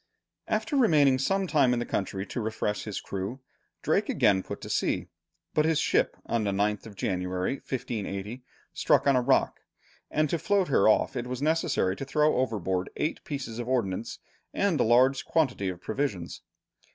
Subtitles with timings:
[0.47, 3.39] After remaining some time in the country to refresh his crew,
[3.83, 5.09] Drake again put to sea,
[5.53, 8.41] but his ship on the 9th of January, 1580,
[8.73, 9.59] struck on a rock,
[10.09, 14.17] and to float her off it was necessary to throw overboard eight pieces of ordnance
[14.55, 16.41] and a large quantity of provisions.